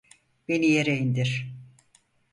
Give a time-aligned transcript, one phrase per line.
[0.47, 1.51] Beni yere indir!